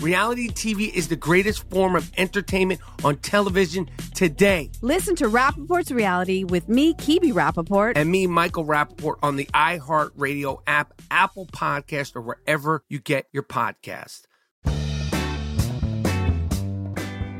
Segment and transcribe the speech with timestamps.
[0.00, 4.70] Reality TV is the greatest form of entertainment on television today.
[4.82, 7.94] Listen to Rapaport's Reality with me, Kibi Rapaport.
[7.96, 13.42] And me, Michael Rapaport, on the iHeartRadio app, Apple Podcast, or wherever you get your
[13.42, 14.22] podcast.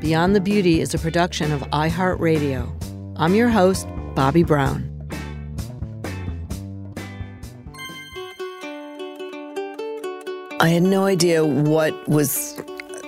[0.01, 3.13] Beyond the Beauty is a production of iHeartRadio.
[3.17, 4.96] I'm your host, Bobbi Brown.
[10.59, 12.59] I had no idea what was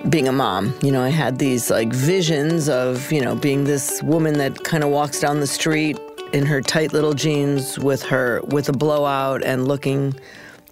[0.08, 0.72] being a mom.
[0.82, 4.84] You know, I had these like visions of, you know, being this woman that kind
[4.84, 5.98] of walks down the street
[6.32, 10.14] in her tight little jeans with her with a blowout and looking,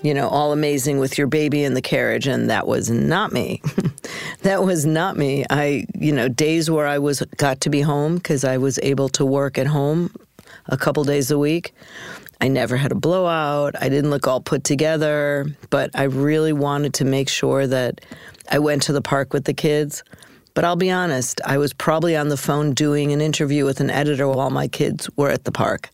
[0.02, 3.60] you know, all amazing with your baby in the carriage and that was not me.
[4.42, 5.44] that was not me.
[5.50, 9.08] I, you know, days where I was got to be home cuz I was able
[9.10, 10.14] to work at home
[10.66, 11.74] a couple days a week.
[12.40, 13.74] I never had a blowout.
[13.80, 18.00] I didn't look all put together, but I really wanted to make sure that
[18.50, 20.04] I went to the park with the kids.
[20.54, 23.90] But I'll be honest, I was probably on the phone doing an interview with an
[23.90, 25.90] editor while my kids were at the park.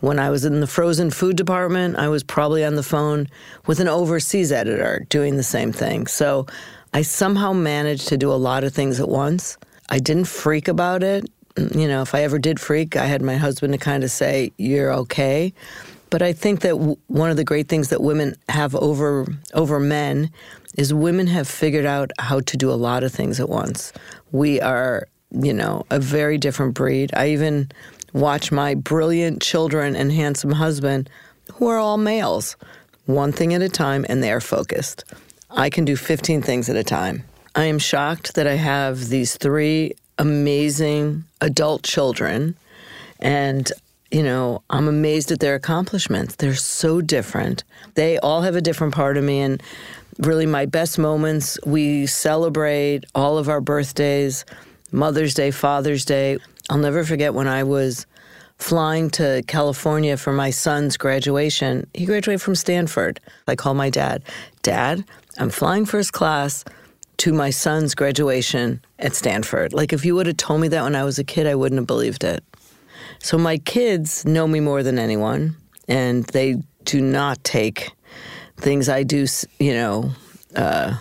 [0.00, 3.28] When I was in the frozen food department, I was probably on the phone
[3.66, 6.06] with an overseas editor doing the same thing.
[6.06, 6.46] So
[6.92, 9.56] I somehow managed to do a lot of things at once.
[9.88, 11.26] I didn't freak about it
[11.56, 14.52] you know, if I ever did freak, I had my husband to kind of say,
[14.56, 15.52] "You're okay."
[16.10, 19.80] But I think that w- one of the great things that women have over over
[19.80, 20.30] men
[20.76, 23.92] is women have figured out how to do a lot of things at once.
[24.30, 27.10] We are, you know, a very different breed.
[27.14, 27.70] I even
[28.12, 31.08] watch my brilliant children and handsome husband,
[31.54, 32.56] who are all males,
[33.06, 35.04] one thing at a time, and they are focused.
[35.50, 37.24] I can do 15 things at a time.
[37.54, 42.56] I am shocked that I have these three amazing adult children.
[43.20, 43.70] And,
[44.10, 46.36] you know, I'm amazed at their accomplishments.
[46.36, 47.64] They're so different.
[47.94, 49.40] They all have a different part of me.
[49.40, 49.62] And
[50.18, 54.44] really, my best moments, we celebrate all of our birthdays
[54.94, 56.38] Mother's Day, Father's Day.
[56.68, 58.06] I'll never forget when I was
[58.58, 61.86] flying to California for my son's graduation.
[61.94, 63.18] He graduated from Stanford.
[63.48, 64.22] I called my dad,
[64.62, 65.04] Dad,
[65.38, 66.64] I'm flying first class
[67.22, 69.72] to my son's graduation at Stanford.
[69.72, 71.78] Like, if you would have told me that when I was a kid, I wouldn't
[71.78, 72.42] have believed it.
[73.20, 75.54] So, my kids know me more than anyone,
[75.86, 77.92] and they do not take
[78.56, 79.26] things I do,
[79.60, 80.10] you know,
[80.56, 80.96] uh,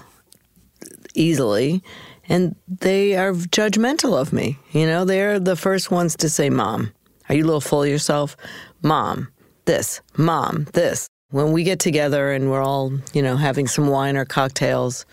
[1.15, 1.81] easily.
[2.29, 4.59] And they are judgmental of me.
[4.73, 6.93] You know, they're the first ones to say, Mom,
[7.29, 8.37] are you a little full of yourself?
[8.83, 9.29] Mom,
[9.65, 10.01] this.
[10.17, 11.07] Mom, this.
[11.31, 15.07] When we get together and we're all, you know, having some wine or cocktails,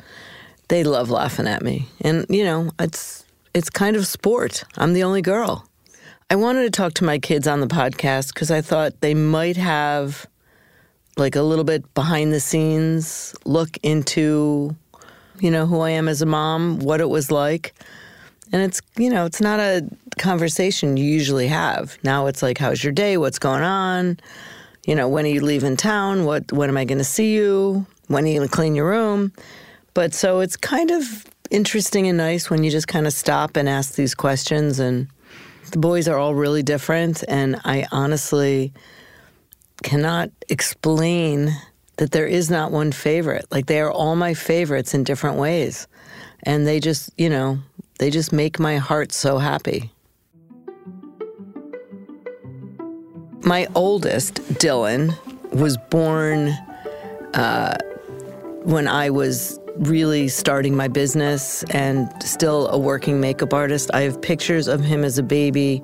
[0.68, 1.86] they love laughing at me.
[2.00, 3.24] And, you know, it's
[3.54, 4.64] it's kind of sport.
[4.76, 5.66] I'm the only girl.
[6.30, 9.56] I wanted to talk to my kids on the podcast because I thought they might
[9.56, 10.26] have
[11.16, 14.76] like a little bit behind the scenes look into,
[15.40, 17.74] you know, who I am as a mom, what it was like.
[18.52, 19.88] And it's, you know, it's not a
[20.18, 21.98] conversation you usually have.
[22.04, 23.16] Now it's like, how's your day?
[23.16, 24.20] What's going on?
[24.86, 26.24] You know, when are you leaving town?
[26.24, 27.86] What when am I going to see you?
[28.06, 29.32] When are you going to clean your room?
[29.98, 33.68] But so it's kind of interesting and nice when you just kind of stop and
[33.68, 34.78] ask these questions.
[34.78, 35.08] And
[35.72, 37.24] the boys are all really different.
[37.26, 38.72] And I honestly
[39.82, 41.52] cannot explain
[41.96, 43.46] that there is not one favorite.
[43.50, 45.88] Like they are all my favorites in different ways.
[46.44, 47.58] And they just, you know,
[47.98, 49.90] they just make my heart so happy.
[53.42, 55.18] My oldest, Dylan,
[55.52, 56.50] was born
[57.34, 57.76] uh,
[58.62, 63.90] when I was really starting my business and still a working makeup artist.
[63.94, 65.82] I have pictures of him as a baby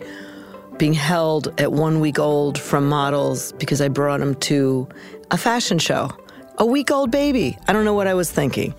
[0.79, 4.89] being held at one week old from models because I brought him to
[5.31, 6.11] a fashion show.
[6.59, 7.57] A week old baby.
[7.69, 8.75] I don't know what I was thinking.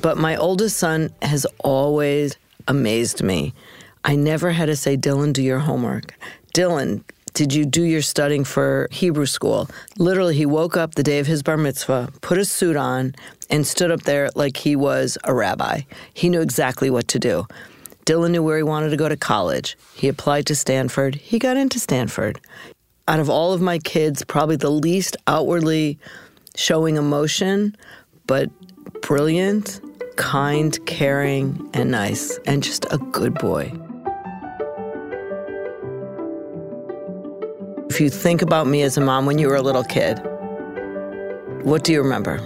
[0.00, 2.36] But my oldest son has always
[2.68, 3.54] amazed me.
[4.04, 6.14] I never had to say, Dylan, do your homework.
[6.54, 7.02] Dylan,
[7.38, 9.70] did you do your studying for Hebrew school?
[9.96, 13.14] Literally, he woke up the day of his bar mitzvah, put a suit on,
[13.48, 15.82] and stood up there like he was a rabbi.
[16.12, 17.46] He knew exactly what to do.
[18.06, 19.76] Dylan knew where he wanted to go to college.
[19.94, 21.14] He applied to Stanford.
[21.14, 22.40] He got into Stanford.
[23.06, 25.96] Out of all of my kids, probably the least outwardly
[26.56, 27.76] showing emotion,
[28.26, 28.50] but
[29.00, 29.80] brilliant,
[30.16, 33.72] kind, caring, and nice, and just a good boy.
[37.98, 40.20] If you think about me as a mom when you were a little kid,
[41.64, 42.38] what do you remember?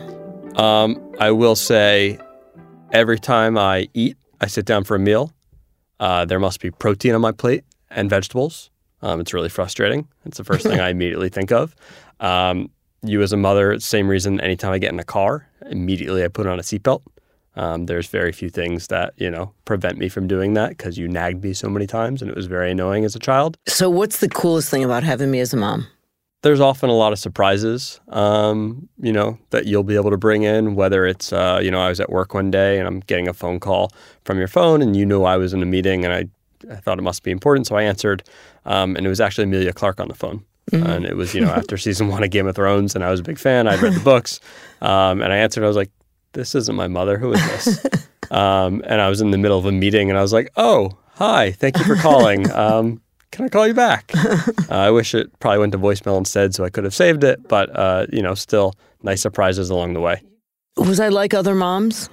[0.57, 2.19] Um, I will say
[2.91, 5.31] every time I eat, I sit down for a meal,
[6.01, 8.71] uh, there must be protein on my plate and vegetables.
[9.03, 10.09] Um, it's really frustrating.
[10.25, 11.77] It's the first thing I immediately think of.
[12.19, 12.71] Um,
[13.03, 16.47] you, as a mother, same reason anytime I get in a car, immediately I put
[16.47, 17.03] on a seatbelt.
[17.55, 21.09] Um, there's very few things that you know prevent me from doing that because you
[21.09, 23.57] nagged me so many times and it was very annoying as a child.
[23.67, 25.87] So, what's the coolest thing about having me as a mom?
[26.43, 30.43] There's often a lot of surprises, um, you know, that you'll be able to bring
[30.43, 30.75] in.
[30.75, 33.33] Whether it's, uh, you know, I was at work one day and I'm getting a
[33.33, 33.93] phone call
[34.25, 36.27] from your phone, and you knew I was in a meeting, and I,
[36.73, 38.25] I thought it must be important, so I answered,
[38.65, 40.45] um, and it was actually Emilia Clarke on the phone.
[40.73, 40.87] Mm-hmm.
[40.87, 43.21] And it was, you know, after season one of Game of Thrones, and I was
[43.21, 43.69] a big fan.
[43.69, 44.41] I'd read the books,
[44.81, 45.63] um, and I answered.
[45.63, 45.91] I was like,
[46.32, 47.19] "This isn't my mother.
[47.19, 47.87] Who is this?"
[48.31, 50.99] um, and I was in the middle of a meeting, and I was like, "Oh,
[51.14, 51.52] hi.
[51.52, 52.50] Thank you for calling.
[52.55, 53.00] Um,
[53.31, 56.64] can I call you back?" uh, I wish it probably went to voicemail instead, so
[56.64, 57.49] I could have saved it.
[57.49, 60.23] But uh, you know, still nice surprises along the way.
[60.76, 62.08] Was I like other moms?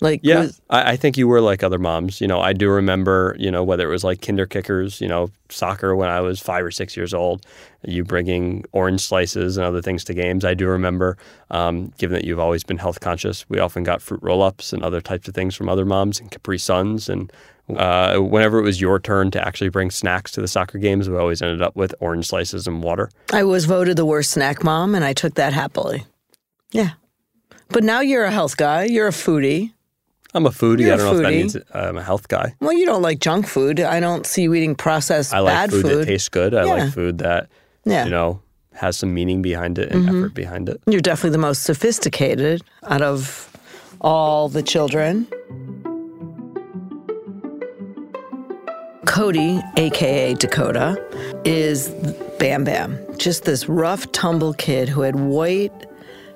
[0.00, 2.20] Like, yeah, was, I, I, think you were like other moms.
[2.20, 5.30] You know, I do remember, you know, whether it was like kinder kickers, you know,
[5.50, 7.46] soccer when I was five or six years old,
[7.84, 10.44] you bringing orange slices and other things to games.
[10.44, 11.16] I do remember,
[11.50, 14.82] um, given that you've always been health conscious, we often got fruit roll ups and
[14.82, 17.08] other types of things from other moms and Capri Suns.
[17.08, 17.32] And
[17.76, 21.16] uh, whenever it was your turn to actually bring snacks to the soccer games, we
[21.16, 23.10] always ended up with orange slices and water.
[23.32, 26.04] I was voted the worst snack mom, and I took that happily.
[26.72, 26.90] Yeah.
[27.68, 29.72] But now you're a health guy, you're a foodie.
[30.34, 30.80] I'm a foodie.
[30.80, 32.54] You're I don't know if that means I'm a health guy.
[32.60, 33.78] Well, you don't like junk food.
[33.80, 35.98] I don't see you eating processed I like bad food, food.
[36.00, 36.54] that tastes good.
[36.54, 36.72] I Yeah.
[36.74, 37.48] like food that
[37.84, 38.04] yeah.
[38.04, 38.40] you know
[38.74, 40.18] has some meaning behind it and mm-hmm.
[40.18, 40.80] effort behind it.
[40.86, 43.48] You're definitely the most sophisticated out of
[44.00, 45.28] all the children.
[49.06, 50.96] Cody, aka Dakota,
[51.44, 51.88] is
[52.40, 52.98] Bam Bam.
[53.16, 55.86] Just this rough, tumble kid who had white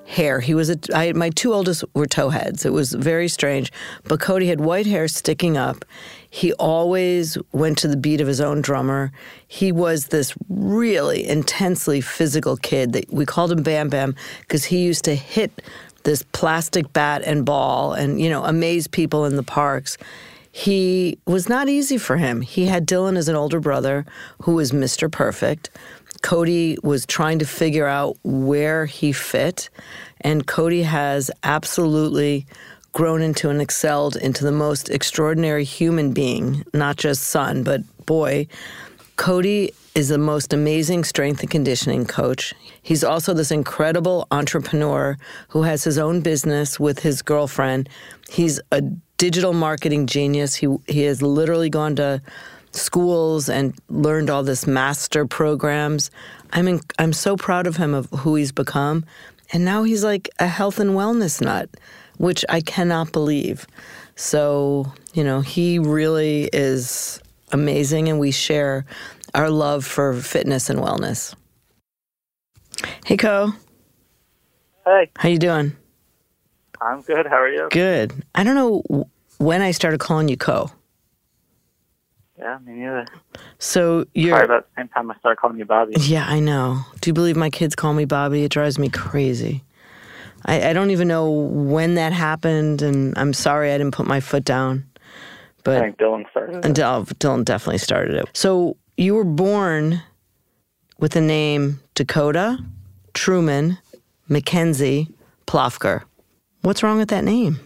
[0.08, 0.40] hair.
[0.40, 0.78] He was a.
[0.94, 2.64] I, my two oldest were towheads.
[2.64, 3.70] It was very strange.
[4.04, 5.84] But Cody had white hair sticking up.
[6.30, 9.12] He always went to the beat of his own drummer.
[9.46, 12.92] He was this really intensely physical kid.
[12.94, 15.62] That we called him Bam Bam because he used to hit
[16.04, 19.98] this plastic bat and ball and you know amaze people in the parks
[20.50, 22.40] he was not easy for him.
[22.40, 24.04] He had Dylan as an older brother
[24.42, 25.08] who was Mr.
[25.10, 25.70] Perfect.
[26.22, 29.70] Cody was trying to figure out where he fit,
[30.20, 32.46] and Cody has absolutely
[32.92, 38.46] grown into and excelled into the most extraordinary human being, not just son, but boy.
[39.16, 42.54] Cody is the most amazing strength and conditioning coach.
[42.82, 47.88] He's also this incredible entrepreneur who has his own business with his girlfriend.
[48.30, 48.80] He's a
[49.16, 50.54] digital marketing genius.
[50.54, 52.22] He he has literally gone to
[52.78, 56.10] schools and learned all this master programs.
[56.52, 59.04] I'm in, I'm so proud of him of who he's become,
[59.52, 61.68] and now he's like a health and wellness nut,
[62.18, 63.66] which I cannot believe.
[64.16, 67.20] So you know he really is
[67.52, 68.86] amazing, and we share
[69.34, 71.34] our love for fitness and wellness.
[73.04, 73.52] Hey, Co.
[74.84, 75.76] Hey, How you doing?
[76.80, 77.26] I'm good.
[77.26, 77.68] How are you?
[77.70, 78.12] Good.
[78.34, 79.08] I don't know
[79.38, 80.70] when I started calling you Co.
[82.38, 83.06] Yeah, me neither.
[83.58, 84.36] So you're.
[84.36, 85.94] Probably about the same time I started calling you Bobbi.
[85.96, 86.80] Yeah, I know.
[87.00, 88.44] Do you believe my kids call me Bobbi?
[88.44, 89.64] It drives me crazy.
[90.46, 94.20] I, I don't even know when that happened, and I'm sorry I didn't put my
[94.20, 94.84] foot down.
[95.64, 96.64] But I think Dylan started.
[96.64, 97.18] it.
[97.18, 98.28] Dylan definitely started it.
[98.32, 100.00] So you were born
[100.98, 102.58] with the name Dakota
[103.14, 103.78] Truman
[104.28, 105.08] Mackenzie
[105.46, 106.04] Plofker.
[106.62, 107.60] What's wrong with that name?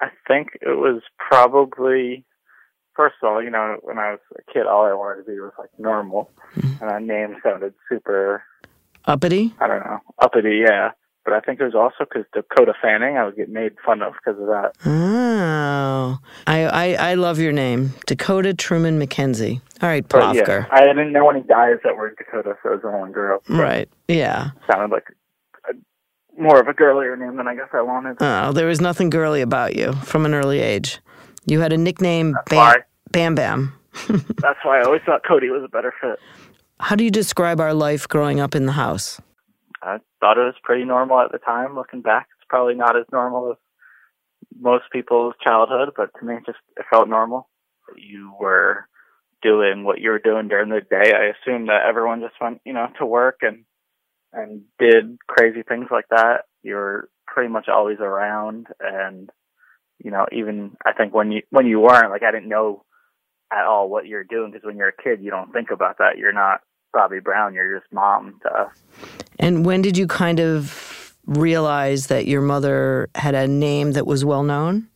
[0.00, 2.24] I think it was probably,
[2.94, 5.40] first of all, you know, when I was a kid, all I wanted to be
[5.40, 6.30] was like normal.
[6.56, 6.82] Mm-hmm.
[6.84, 8.42] And that name sounded super,
[9.06, 9.52] Uppity?
[9.60, 10.90] I don't know, uppity, yeah.
[11.24, 13.16] but I think it was also because Dakota Fanning.
[13.16, 14.72] I would get made fun of because of that.
[14.84, 19.60] Oh, I, I I love your name, Dakota Truman McKenzie.
[19.82, 22.82] All right, But yeah, I didn't know any guys that were Dakota, so it was
[22.82, 23.42] the one girl.
[23.48, 23.88] Right.
[24.06, 24.50] Yeah.
[24.70, 25.06] sounded like
[25.68, 25.74] a,
[26.40, 28.18] more of a girlier name than I guess I wanted.
[28.20, 31.00] Oh, there was nothing girly about you from an early age.
[31.46, 32.76] You had a nickname, Bam why.
[33.10, 33.34] Bam.
[33.34, 33.72] Bam.
[34.08, 36.18] That's why I always thought Cody was a better fit.
[36.80, 39.20] How do you describe our life growing up in the house?
[39.82, 41.74] I thought it was pretty normal at the time.
[41.74, 43.56] Looking back, it's probably not as normal as
[44.58, 47.48] most people's childhood, but to me, it just it felt normal.
[47.96, 48.86] You were
[49.42, 51.12] doing what you were doing during the day.
[51.12, 53.64] I assumed that everyone just went, you know, to work and
[54.32, 56.42] and did crazy things like that.
[56.62, 59.30] You were pretty much always around, and
[60.02, 62.84] you know, even I think when you when you weren't, like I didn't know
[63.52, 66.18] at all what you're doing because when you're a kid, you don't think about that.
[66.18, 66.60] You're not
[66.94, 67.54] Bobbi Brown.
[67.54, 68.82] You're just mom to us.
[69.38, 74.24] And when did you kind of realize that your mother had a name that was
[74.24, 74.88] well known?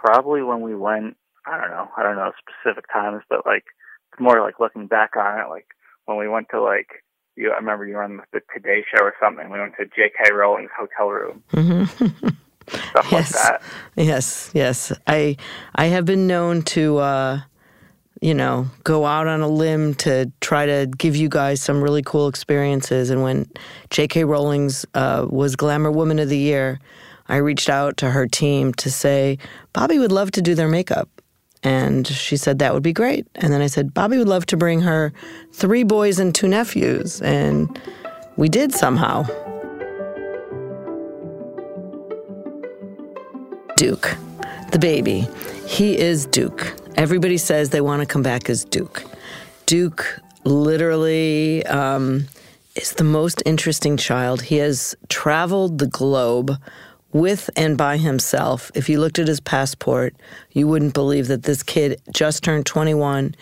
[0.00, 1.16] probably when we went
[1.46, 3.64] I don't know, I don't know specific times, but like
[4.12, 5.66] it's more like looking back on it, like
[6.04, 7.04] when we went to like
[7.36, 10.32] you I remember you were on the Today show or something, we went to JK
[10.32, 11.84] Rowling's hotel room, hmm
[12.70, 13.32] stuff like Yes.
[13.32, 13.62] that.
[13.96, 14.92] Yes, yes.
[15.06, 15.36] I
[15.74, 17.40] I have been known to uh
[18.20, 22.02] you know, go out on a limb to try to give you guys some really
[22.02, 23.10] cool experiences.
[23.10, 23.46] And when
[23.90, 24.24] J.K.
[24.24, 26.80] Rowling's uh, was Glamour Woman of the Year,
[27.28, 29.38] I reached out to her team to say
[29.72, 31.08] Bobbi would love to do their makeup,
[31.62, 33.24] and she said that would be great.
[33.36, 35.12] And then I said Bobbi would love to bring her
[35.52, 37.80] three boys and two nephews, and
[38.36, 39.26] we did somehow.
[43.78, 44.16] Duke,
[44.72, 45.28] the baby.
[45.64, 46.74] He is Duke.
[46.96, 49.04] Everybody says they want to come back as Duke.
[49.66, 52.26] Duke literally um,
[52.74, 54.42] is the most interesting child.
[54.42, 56.60] He has traveled the globe
[57.12, 58.72] with and by himself.
[58.74, 60.16] If you looked at his passport,
[60.50, 63.36] you wouldn't believe that this kid just turned 21.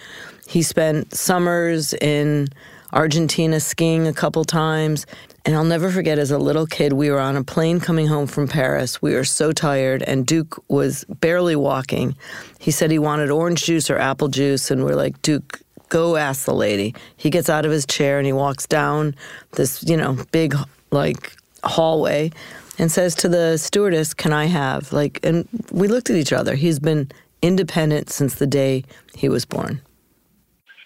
[0.46, 2.48] He spent summers in
[2.92, 5.06] Argentina skiing a couple times.
[5.44, 8.26] And I'll never forget as a little kid, we were on a plane coming home
[8.26, 9.00] from Paris.
[9.00, 12.16] We were so tired, and Duke was barely walking.
[12.58, 16.46] He said he wanted orange juice or apple juice, and we're like, Duke, go ask
[16.46, 16.94] the lady.
[17.16, 19.14] He gets out of his chair and he walks down
[19.52, 20.56] this, you know, big,
[20.90, 22.30] like, hallway
[22.78, 24.92] and says to the stewardess, Can I have?
[24.92, 26.54] Like, and we looked at each other.
[26.54, 27.10] He's been
[27.42, 29.80] independent since the day he was born.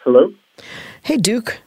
[0.04, 0.32] Hello?
[1.02, 1.60] Hey, Duke.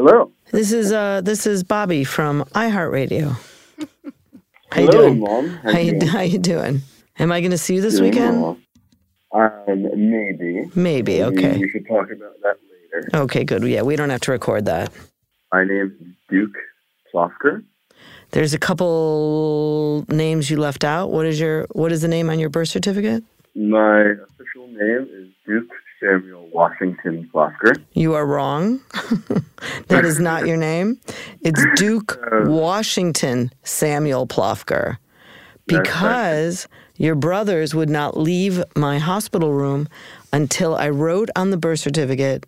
[0.00, 0.32] Hello.
[0.50, 3.32] This is uh this is Bobbi from iHeartRadio.
[4.72, 5.20] How you Hello, doing?
[5.20, 5.48] Mom.
[5.62, 6.80] How you how you doing?
[7.18, 8.40] Am I going to see you this Doing weekend?
[8.40, 8.56] well.
[9.34, 10.70] Um, maybe.
[10.74, 11.18] Maybe.
[11.18, 11.58] Maybe Okay.
[11.58, 12.56] We should talk about that
[12.94, 13.10] later.
[13.24, 13.44] Okay.
[13.44, 13.62] Good.
[13.64, 14.90] Yeah, we don't have to record that.
[15.52, 15.92] My name's
[16.30, 16.56] Duke
[17.12, 17.62] Plofker.
[18.30, 21.10] There's a couple names you left out.
[21.10, 23.22] What is your What is the name on your birth certificate?
[23.54, 25.68] My official name is Duke
[26.00, 27.82] Samuel Washington Plofker.
[27.92, 28.80] You are wrong.
[29.88, 30.98] that is not your name.
[31.42, 34.96] It's Duke uh, Washington Samuel Plofker.
[35.66, 35.82] That's right.
[35.82, 39.88] Because your brothers would not leave my hospital room
[40.32, 42.46] until I wrote on the birth certificate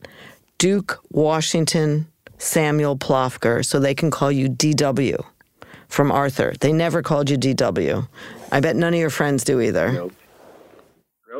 [0.58, 2.06] Duke Washington
[2.38, 5.24] Samuel Plofker so they can call you DW
[5.88, 6.54] from Arthur.
[6.60, 8.08] They never called you DW.
[8.50, 9.92] I bet none of your friends do either.
[9.92, 10.12] Nope.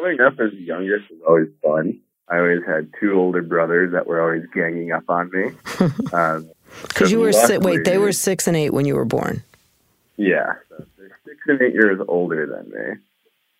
[0.03, 2.01] Growing up as the youngest was always fun.
[2.29, 5.53] I always had two older brothers that were always ganging up on me.
[6.13, 6.51] Um,
[6.83, 9.45] Because you were si- wait, they were six and eight when you were born.
[10.17, 13.01] Yeah, so they're six and eight years older than me.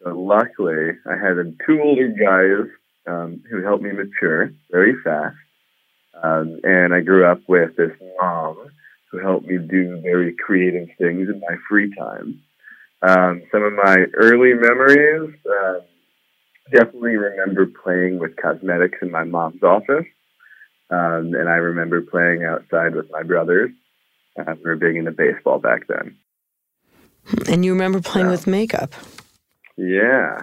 [0.03, 2.69] So luckily, I had two older guys
[3.07, 5.37] um, who helped me mature very fast,
[6.21, 8.57] um, and I grew up with this mom
[9.13, 12.43] who helped me do very creative things in my free time.
[13.01, 15.81] Um, some of my early memories um,
[16.73, 20.07] definitely remember playing with cosmetics in my mom's office,
[20.91, 23.71] um, and I remember playing outside with my brothers.
[24.39, 26.17] Uh, we were big into baseball back then.
[27.49, 28.33] And you remember playing Yeah.
[28.33, 28.95] with makeup.
[29.77, 30.43] Yeah,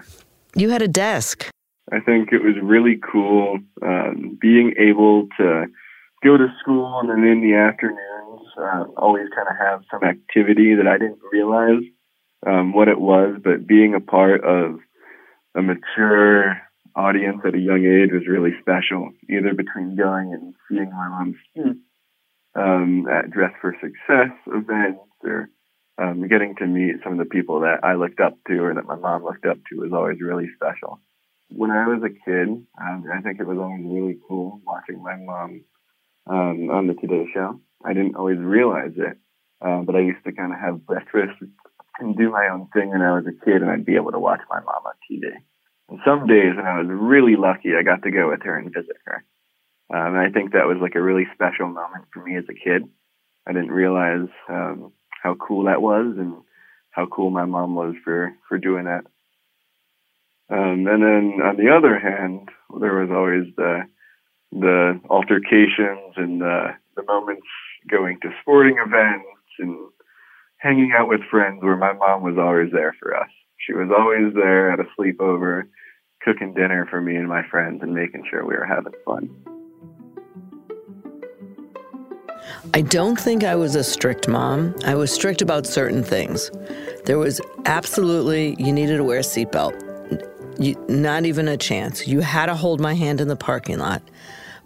[0.54, 1.48] You had a desk.
[1.92, 5.66] I think it was really cool um, being able to
[6.22, 10.74] go to school and then in the afternoons uh, always kind of have some activity
[10.74, 11.82] that I didn't realize
[12.46, 14.80] um, what it was, but being a part of
[15.54, 16.60] a mature
[16.94, 19.10] audience at a young age was really special.
[19.28, 21.76] Either between going and seeing my mom speak
[22.54, 25.48] um, at Dress for Success events or
[25.98, 28.86] um, getting to meet some of the people that I looked up to or that
[28.86, 31.00] my mom looked up to was always really special.
[31.50, 32.48] When I was a kid,
[32.80, 35.64] um, I think it was always really cool watching my mom
[36.26, 37.60] um, on the Today Show.
[37.84, 39.18] I didn't always realize it,
[39.60, 41.42] Uh, but I used to kind of have breakfast
[42.00, 44.18] and do my own thing when I was a kid, and I'd be able to
[44.18, 45.30] watch my mom on TV.
[45.88, 48.72] And some days when I was really lucky, I got to go with her and
[48.72, 49.24] visit her.
[49.92, 52.54] Um, and I think that was like a really special moment for me as a
[52.54, 52.88] kid.
[53.46, 54.92] I didn't realize um,
[55.22, 56.34] how cool that was and
[56.90, 59.04] how cool my mom was for for doing that.
[60.48, 62.48] Um, and then on the other hand,
[62.80, 63.82] there was always the
[64.52, 67.46] the altercations and the the moments
[67.88, 69.26] going to sporting events
[69.58, 69.76] and
[70.60, 73.28] hanging out with friends where my mom was always there for us.
[73.58, 75.62] She was always there at a sleepover,
[76.22, 79.30] cooking dinner for me and my friends and making sure we were having fun.
[82.74, 84.74] I don't think I was a strict mom.
[84.84, 86.50] I was strict about certain things.
[87.04, 89.86] There was absolutely, you needed to wear a seatbelt.
[90.58, 92.06] You, not even a chance.
[92.06, 94.02] You had to hold my hand in the parking lot.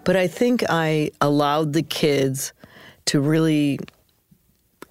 [0.05, 2.53] But I think I allowed the kids
[3.07, 3.79] to really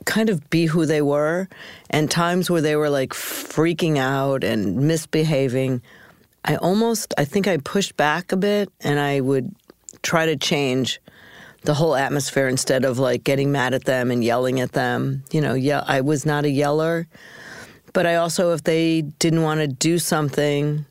[0.06, 1.48] kind of be who they were.
[1.90, 5.82] And times where they were like freaking out and misbehaving,
[6.46, 9.56] I almost, I think I pushed back a bit and I would
[10.02, 11.00] try to change
[11.62, 15.24] the whole atmosphere instead of like getting mad at them and yelling at them.
[15.32, 17.08] You know, yeah, I was not a yeller,
[17.94, 20.86] but I also, if they didn't want to do something,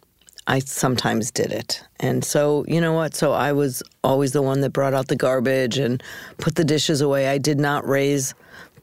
[0.46, 1.82] I sometimes did it.
[2.00, 3.14] And so, you know what?
[3.14, 6.02] So I was always the one that brought out the garbage and
[6.38, 7.28] put the dishes away.
[7.28, 8.34] I did not raise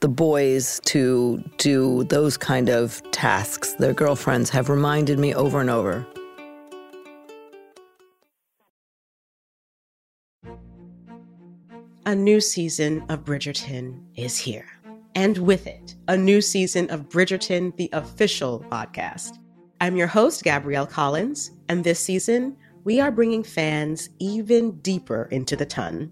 [0.02, 3.74] the boys to do those kind of tasks.
[3.74, 6.06] Their girlfriends have reminded me over and over.
[12.06, 14.66] A new season of Bridgerton is here.
[15.16, 19.38] And with it, a new season of Bridgerton, the official podcast.
[19.82, 25.56] I'm your host, Gabrielle Collins, and this season, we are bringing fans even deeper into
[25.56, 26.12] the ton.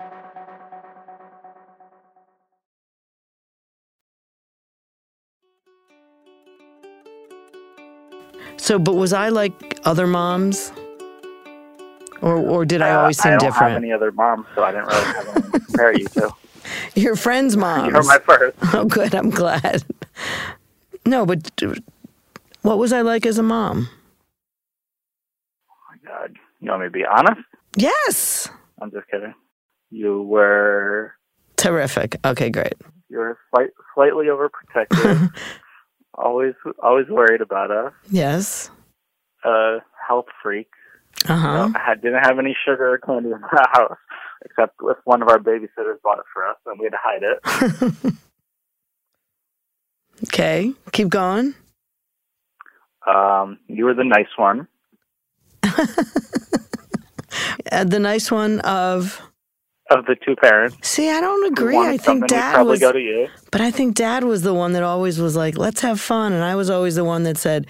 [8.61, 10.71] So, but was I like other moms?
[12.21, 13.55] Or, or did I Uh, always seem different?
[13.55, 16.05] I don't have any other moms, so I didn't really have anyone to compare you
[16.09, 16.31] to.
[16.95, 17.91] Your friends' moms.
[17.91, 18.55] You're my first.
[18.75, 19.15] Oh, good.
[19.15, 19.83] I'm glad.
[21.07, 21.49] No, but
[22.61, 23.89] what was I like as a mom?
[25.67, 27.41] Oh, my God, you want me to be honest?
[27.75, 28.47] Yes.
[28.79, 29.33] I'm just kidding.
[29.89, 31.15] You were
[31.57, 32.17] Terrific.
[32.23, 32.73] Okay, great.
[33.09, 35.33] you were slight, slightly overprotective.
[36.21, 37.93] always always worried about us.
[38.09, 38.69] Yes.
[39.43, 40.69] A health freak.
[41.27, 41.47] Uh huh.
[41.47, 43.97] You know, I had, didn't have any sugar or candy in the house,
[44.45, 47.23] except if one of our babysitters bought it for us, and we had to hide
[47.23, 48.13] it.
[50.25, 51.55] Okay, keep going.
[53.07, 54.67] Um, you were the nice one.
[57.71, 59.21] Uh, the nice one of.
[59.91, 60.77] Of the two parents.
[60.87, 61.77] See, I don't agree.
[61.77, 62.79] I think dad probably was.
[62.79, 63.27] go to you.
[63.51, 66.33] But I think dad was the one that always was like, let's have fun.
[66.33, 67.67] And I was always the one that said,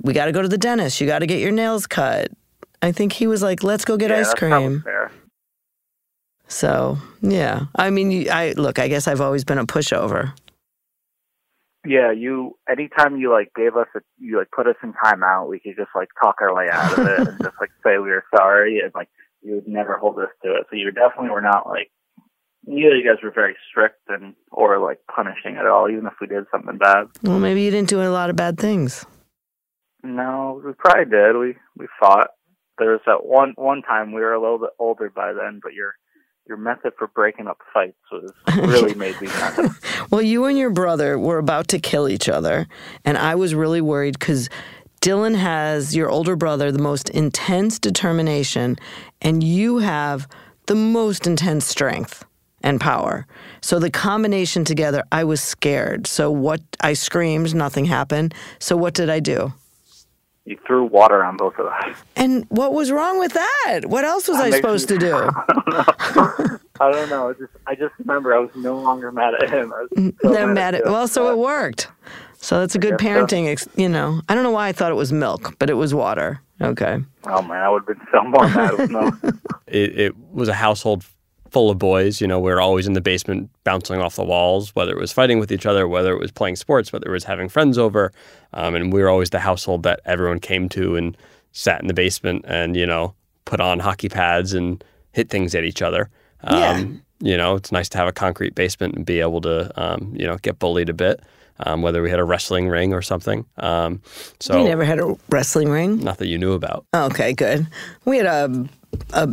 [0.00, 1.00] we got to go to the dentist.
[1.00, 2.30] You got to get your nails cut.
[2.82, 4.84] I think he was like, let's go get yeah, ice cream.
[6.48, 7.66] So, yeah.
[7.76, 10.34] I mean, I look, I guess I've always been a pushover.
[11.86, 12.56] Yeah, you.
[12.68, 15.90] Anytime you like gave us a, you like put us in timeout, we could just
[15.96, 18.92] like talk our way out of it and just like say we were sorry, and
[18.94, 19.08] like
[19.42, 20.66] you would never hold us to it.
[20.70, 21.90] So you definitely were not like
[22.64, 26.14] neither of you guys were very strict and or like punishing at all, even if
[26.20, 27.08] we did something bad.
[27.22, 29.04] Well, maybe you didn't do a lot of bad things.
[30.02, 31.36] No, we probably did.
[31.36, 32.28] We we fought.
[32.78, 35.72] There was that one one time we were a little bit older by then, but
[35.72, 35.94] your
[36.48, 40.70] your method for breaking up fights was really made me of Well, you and your
[40.70, 42.66] brother were about to kill each other,
[43.04, 44.48] and I was really worried because
[45.02, 48.76] Dylan has your older brother the most intense determination,
[49.20, 50.28] and you have
[50.66, 52.24] the most intense strength
[52.62, 53.26] and power.
[53.62, 56.06] So the combination together, I was scared.
[56.06, 58.32] So what I screamed, nothing happened.
[58.60, 59.52] So what did I do?
[60.44, 61.96] you threw water on both of us.
[62.16, 63.82] And what was wrong with that?
[63.86, 65.14] What else was That I supposed to do?
[65.14, 66.58] I don't know.
[66.80, 67.32] I don't know.
[67.34, 69.72] just I just remember I was no longer mad at him.
[69.72, 70.90] I was so They're mad at, him.
[70.92, 71.86] well, so it worked.
[72.42, 73.06] So that's a good guess so.
[73.06, 74.20] parenting, ex you know.
[74.28, 76.40] I don't know why I thought it was milk, but it was water.
[76.60, 76.98] Okay.
[77.24, 79.12] Oh man, I would have been so more mad with no.
[79.66, 81.04] it, it was a household
[81.50, 82.20] full of boys.
[82.20, 85.12] You know, we were always in the basement bouncing off the walls, whether it was
[85.12, 88.12] fighting with each other, whether it was playing sports, whether it was having friends over.
[88.54, 91.16] Um, and we were always the household that everyone came to and
[91.52, 95.64] sat in the basement and, you know, put on hockey pads and hit things at
[95.64, 96.08] each other.
[96.42, 96.84] Um, Yeah.
[97.24, 100.26] You know, it's nice to have a concrete basement and be able to, um, you
[100.26, 101.20] know, get bullied a bit,
[101.66, 103.44] um, whether we had a wrestling ring or something.
[103.56, 104.00] Um,
[104.40, 106.00] so, you never had a wrestling ring?
[106.00, 106.86] not that you knew about.
[106.94, 107.66] Okay, good.
[108.04, 108.68] We had a
[109.12, 109.28] a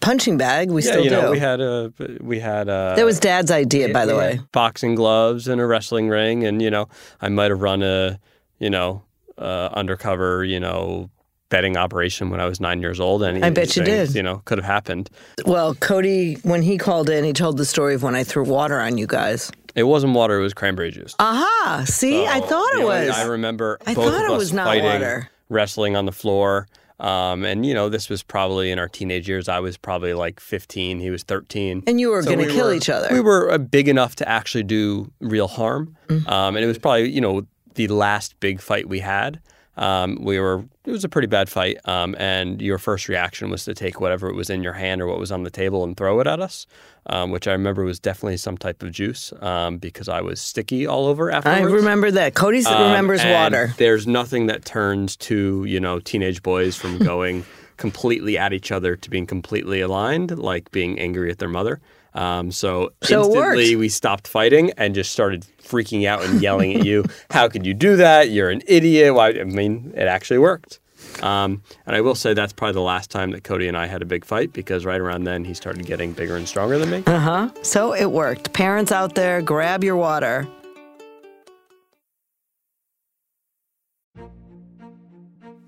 [0.00, 0.70] punching bag.
[0.70, 1.16] We yeah, still you do.
[1.16, 4.40] know, we had a we had a that was Dad's idea, by the way.
[4.52, 6.88] boxing gloves and a wrestling ring, and you know,
[7.20, 8.18] I might have run a
[8.58, 9.02] you know
[9.38, 11.10] uh, undercover you know
[11.48, 13.22] betting operation when I was nine years old.
[13.22, 14.14] And I bet you did.
[14.14, 15.10] You know, could have happened.
[15.44, 18.80] Well, Cody, when he called in, he told the story of when I threw water
[18.80, 19.50] on you guys.
[19.76, 21.14] It wasn't water; it was cranberry juice.
[21.20, 21.84] Aha!
[21.86, 23.10] See, I thought it know, was.
[23.10, 25.30] I remember I both thought of it us was not fighting, water.
[25.48, 26.66] wrestling on the floor.
[26.98, 29.48] Um, and you know, this was probably in our teenage years.
[29.50, 30.98] I was probably like 15.
[30.98, 31.82] He was 13.
[31.86, 33.08] And you were So going to we kill were- each other.
[33.12, 35.94] We were uh, big enough to actually do real harm.
[36.08, 36.26] Mm-hmm.
[36.26, 39.40] Um, and it was probably, you know, the last big fight we had.
[39.76, 41.78] Um, we were, it was a pretty bad fight.
[41.84, 45.18] Um, and your first reaction was to take whatever was in your hand or what
[45.18, 46.66] was on the table and throw it at us,
[47.06, 50.86] um, which I remember was definitely some type of juice um, because I was sticky
[50.86, 51.50] all over after.
[51.50, 51.74] I afterwards.
[51.74, 52.34] remember that.
[52.34, 53.74] Cody Um, remembers and water.
[53.76, 57.44] There's nothing that turns to you know teenage boys from going
[57.76, 61.80] completely at each other to being completely aligned, like being angry at their mother.
[62.14, 66.84] Um, so, So instantly we stopped fighting and just started freaking out and yelling at
[66.84, 67.04] you.
[67.30, 68.30] How could you do that?
[68.30, 69.14] You're an idiot.
[69.14, 69.30] Why?
[69.30, 70.80] I mean, it actually worked.
[71.22, 74.02] Um, and I will say that's probably the last time that Cody and I had
[74.02, 77.02] a big fight because right around then he started getting bigger and stronger than me.
[77.06, 77.50] Uh huh.
[77.62, 78.52] So it worked.
[78.52, 80.48] Parents out there, grab your water.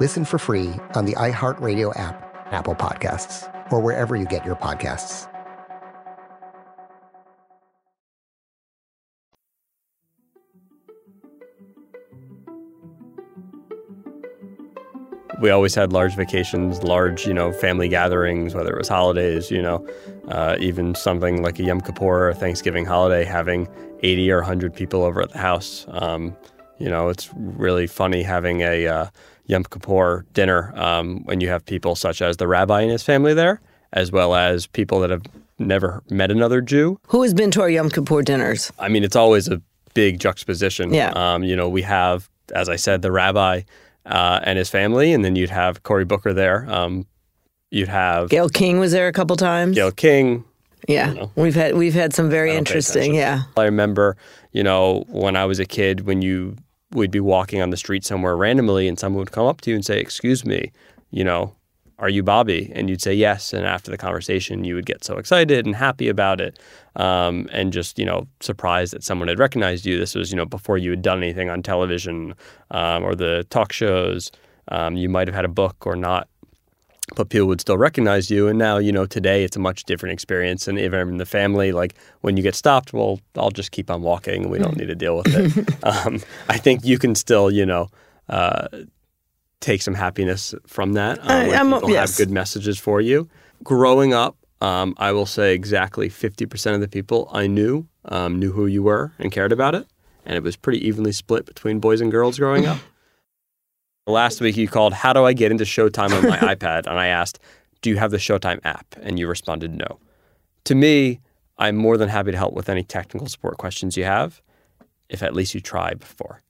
[0.00, 5.26] Listen for free on the iHeartRadio app, Apple Podcasts, or wherever you get your podcasts.
[15.40, 19.62] we always had large vacations, large, you know, family gatherings, whether it was holidays, you
[19.62, 19.86] know,
[20.28, 23.66] uh, even something like a Yom Kippur or Thanksgiving holiday, having
[24.02, 25.86] 80 or 100 people over at the house.
[25.88, 26.36] Um,
[26.78, 29.06] you know, it's really funny having a uh,
[29.50, 33.34] Yom Kippur dinner um, when you have people such as the rabbi and his family
[33.34, 33.60] there,
[33.92, 35.22] as well as people that have
[35.58, 36.98] never met another Jew.
[37.08, 38.72] Who has been to our Yom Kippur dinners?
[38.78, 39.60] I mean, it's always a
[39.92, 40.94] big juxtaposition.
[40.94, 41.10] Yeah.
[41.10, 43.62] Um, you know, we have, as I said, the rabbi
[44.06, 46.70] uh, and his family, and then you'd have Cory Booker there.
[46.70, 47.06] Um,
[47.70, 49.74] you'd have Gayle King was there a couple times.
[49.74, 50.44] Gayle King.
[50.88, 53.14] Yeah, we've had we've had some very I don't pay interesting.
[53.14, 54.16] Yeah, I remember,
[54.52, 56.56] you know, when I was a kid, when you
[56.92, 59.76] would be walking on the street somewhere randomly, and someone would come up to you
[59.76, 60.72] and say, "Excuse me,
[61.10, 61.54] you know,
[61.98, 65.16] are you Bobbi?" And you'd say yes, and after the conversation, you would get so
[65.16, 66.58] excited and happy about it,
[66.96, 69.98] um, and just you know surprised that someone had recognized you.
[69.98, 72.34] This was you know before you had done anything on television
[72.70, 74.30] um, or the talk shows.
[74.68, 76.28] Um, you might have had a book or not,
[77.16, 78.48] but people would still recognize you.
[78.48, 80.68] And now, you know, today it's a much different experience.
[80.68, 84.02] And even in the family, like when you get stopped, well, I'll just keep on
[84.02, 84.48] walking.
[84.50, 85.84] We don't need to deal with it.
[86.06, 87.88] um, I think you can still, you know,
[88.28, 88.68] uh,
[89.60, 91.18] take some happiness from that.
[91.20, 92.10] Uh, I- when people yes.
[92.10, 93.28] have good messages for you.
[93.62, 98.52] Growing up, um, I will say exactly 50% of the people I knew um, knew
[98.52, 99.86] who you were and cared about it.
[100.24, 102.78] And it was pretty evenly split between boys and girls growing up.
[104.10, 106.86] Last week you called, How do I get into Showtime on my iPad?
[106.86, 107.38] And I asked,
[107.82, 108.86] Do you have the Showtime app?
[109.00, 109.98] And you responded, No.
[110.64, 111.20] To me,
[111.58, 114.40] I'm more than happy to help with any technical support questions you have,
[115.08, 116.40] if at least you try before.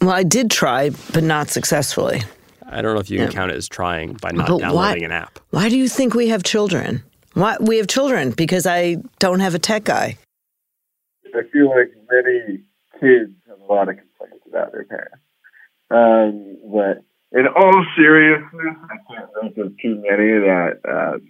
[0.00, 2.22] Well, I did try, but not successfully.
[2.68, 3.32] I don't know if you can Yeah.
[3.32, 5.38] count it as trying by not But downloading why- an app.
[5.50, 7.02] Why do you think we have children?
[7.34, 8.30] Why we have children?
[8.30, 10.16] Because I don't have a tech guy.
[11.34, 12.60] I feel like many
[13.00, 15.16] kids have a lot of complaints about their parents.
[15.90, 21.22] Um, but in all seriousness, I can't think of too many that um,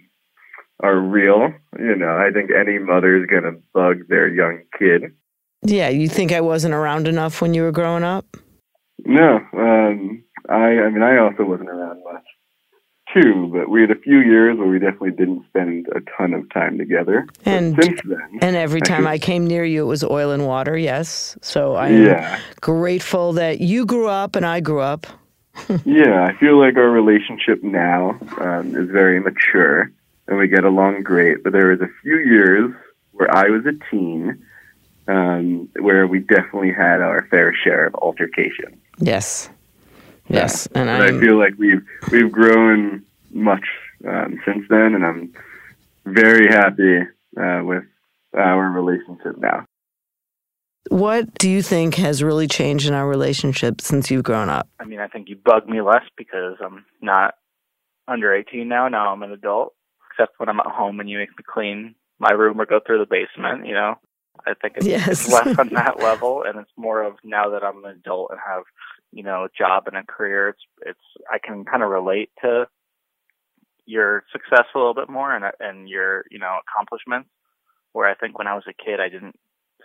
[0.81, 1.49] are real.
[1.79, 5.13] You know, I think any mother's going to bug their young kid.
[5.63, 8.37] Yeah, you think I wasn't around enough when you were growing up?
[9.05, 12.23] No, um, I, I mean, I also wasn't around much
[13.13, 16.49] too, but we had a few years where we definitely didn't spend a ton of
[16.53, 17.25] time together.
[17.43, 20.45] But And since then, and every time I came near you, it was oil and
[20.45, 20.77] water.
[20.77, 22.39] Yes, so I am Yeah.
[22.61, 25.07] grateful that you grew up and I grew up.
[25.85, 29.91] yeah, I feel like our relationship now um, is very mature
[30.27, 31.43] and we get along great.
[31.43, 32.71] But there was a few years
[33.11, 34.43] where I was a teen
[35.07, 38.77] um, where we definitely had our fair share of altercations.
[38.99, 39.49] Yes,
[40.27, 43.65] yes, and I feel like we've we've grown much
[44.07, 45.33] um, since then, and I'm
[46.05, 46.99] very happy
[47.39, 47.83] uh, with
[48.35, 49.65] our relationship now.
[50.89, 54.69] What do you think has really changed in our relationship since you've grown up?
[54.79, 57.35] I mean, I think you bug me less because I'm not
[58.07, 58.87] under 18 now.
[58.87, 59.73] Now I'm an adult,
[60.11, 62.99] except when I'm at home and you make me clean my room or go through
[62.99, 63.95] the basement, you know.
[64.45, 65.07] I think it's, Yes.
[65.09, 68.39] it's less on that level, and it's more of now that I'm an adult and
[68.47, 68.63] have,
[69.11, 70.49] you know, a job and a career.
[70.49, 70.99] It's it's
[71.31, 72.67] I can kind of relate to
[73.85, 77.29] your success a little bit more and and your you know accomplishments.
[77.93, 79.37] Where I think when I was a kid, I didn't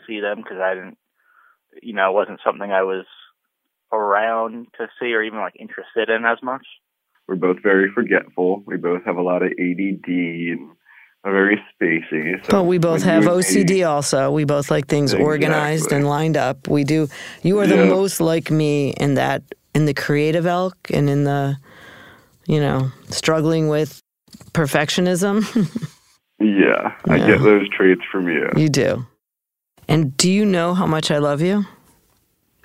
[0.06, 0.98] see them because I didn't,
[1.82, 3.06] you know, it wasn't something I was
[3.92, 6.66] around to see or even like interested in as much.
[7.28, 8.64] We're both very forgetful.
[8.66, 10.72] We both have a lot of ADD and
[11.24, 12.44] are very spacey.
[12.44, 14.30] So But we both have you and me- OCD also.
[14.32, 16.66] We both like things organized and lined up.
[16.68, 17.08] We do.
[17.42, 17.84] You are the Yeah.
[17.84, 19.42] most like me in that,
[19.74, 21.56] in the creative elk and in the,
[22.46, 24.00] you know, struggling with
[24.52, 25.44] perfectionism.
[26.40, 27.26] Yeah, I Yeah.
[27.28, 28.48] get those traits from you.
[28.56, 29.06] you do.
[29.86, 31.64] And do you know how much I love you?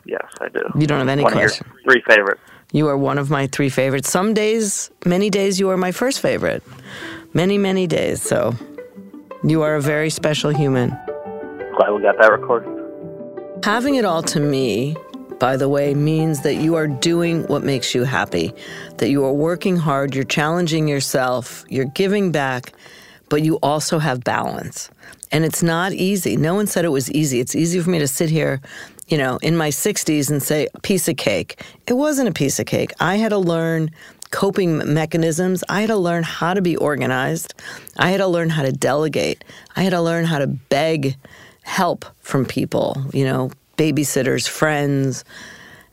[0.03, 0.61] Yes, I do.
[0.79, 1.67] You don't have any One question.
[1.83, 2.41] three favorites.
[2.71, 4.09] You are one of my three favorites.
[4.09, 6.63] Some days, many days, you are my first favorite.
[7.37, 8.23] Many, many days.
[8.23, 8.55] So
[9.43, 10.89] you are a very special human.
[10.89, 12.67] Glad we got that recorded.
[13.63, 14.97] Having it all to me,
[15.37, 18.55] by the way, means that you are doing what makes you happy,
[18.97, 22.73] that you are working hard, you're challenging yourself, you're giving back,
[23.29, 24.89] but you also have balance.
[25.31, 26.37] And it's not easy.
[26.37, 27.39] No one said it was easy.
[27.39, 28.61] It's easy for me to sit here,
[29.09, 31.61] you know, in my 60s and say, piece of cake.
[31.85, 32.93] It wasn't a piece of cake.
[32.99, 33.91] I had to learn
[34.31, 35.63] coping mechanisms.
[35.69, 37.53] I had to learn how to be organized.
[37.97, 39.43] I had to learn how to delegate.
[39.75, 41.15] I had to learn how to beg
[41.63, 45.23] help from people, you know, babysitters, friends.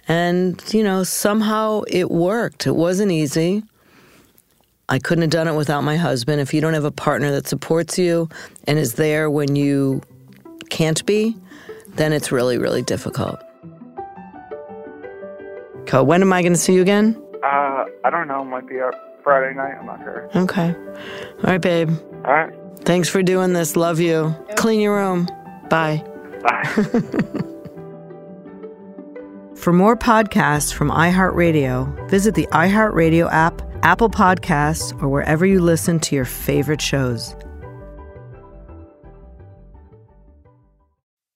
[0.06, 2.66] And, you know, somehow it worked.
[2.66, 3.62] It wasn't easy.
[4.88, 6.40] I couldn't have done it without my husband.
[6.40, 8.28] If you don't have a partner that supports you
[8.66, 10.02] and is there when you
[10.68, 11.36] can't be,
[11.94, 13.38] then it's really, really difficult.
[15.80, 17.23] Okay, when am I going to see you again?
[17.44, 18.42] Uh, I don't know.
[18.44, 19.74] Might be out Friday night.
[19.78, 20.28] I'm not sure.
[20.34, 20.74] Okay.
[20.74, 21.90] All right, babe.
[22.24, 22.52] All right.
[22.80, 23.76] Thanks for doing this.
[23.76, 24.34] Love you.
[24.56, 25.28] Clean your room.
[25.68, 26.02] Bye.
[26.42, 26.64] Bye.
[29.56, 35.98] For more podcasts from iHeartRadio, visit the iHeartRadio app, Apple Podcasts, or wherever you listen
[36.00, 37.34] to your favorite shows.